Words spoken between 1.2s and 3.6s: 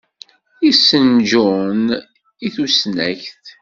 Jun i tusnakt.